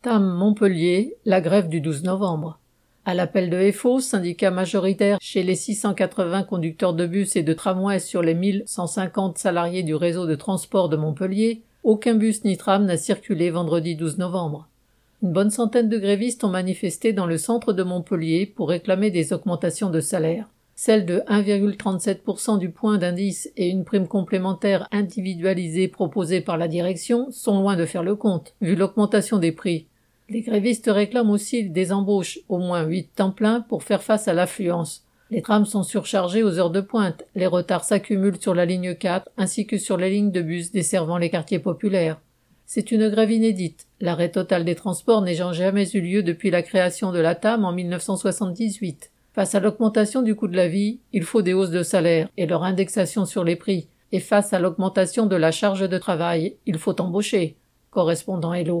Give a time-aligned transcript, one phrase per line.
[0.00, 2.60] TAM Montpellier, la grève du 12 novembre.
[3.04, 7.98] À l'appel de FO, syndicat majoritaire chez les 680 conducteurs de bus et de tramway
[7.98, 12.96] sur les 1150 salariés du réseau de transport de Montpellier, aucun bus ni tram n'a
[12.96, 14.68] circulé vendredi 12 novembre.
[15.24, 19.32] Une bonne centaine de grévistes ont manifesté dans le centre de Montpellier pour réclamer des
[19.32, 20.46] augmentations de salaire.
[20.76, 27.32] Celle de 1,37% du point d'indice et une prime complémentaire individualisée proposée par la direction
[27.32, 29.87] sont loin de faire le compte, vu l'augmentation des prix.
[30.30, 34.34] Les grévistes réclament aussi des embauches, au moins 8 temps plein, pour faire face à
[34.34, 35.04] l'affluence.
[35.30, 39.30] Les trams sont surchargés aux heures de pointe, les retards s'accumulent sur la ligne 4
[39.38, 42.20] ainsi que sur les lignes de bus desservant les quartiers populaires.
[42.66, 43.86] C'est une grève inédite.
[44.00, 47.72] L'arrêt total des transports n'ayant jamais eu lieu depuis la création de la TAM en
[47.72, 49.10] 1978.
[49.32, 52.44] Face à l'augmentation du coût de la vie, il faut des hausses de salaire et
[52.44, 53.88] leur indexation sur les prix.
[54.12, 57.56] Et face à l'augmentation de la charge de travail, il faut embaucher.
[57.90, 58.76] Correspondant Hello.